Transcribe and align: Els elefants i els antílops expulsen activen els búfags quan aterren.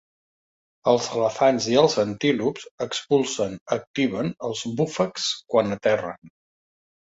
Els 0.93 1.09
elefants 1.17 1.67
i 1.73 1.77
els 1.81 1.97
antílops 2.05 2.65
expulsen 2.87 3.55
activen 3.77 4.35
els 4.49 4.65
búfags 4.83 5.31
quan 5.55 5.79
aterren. 5.79 6.35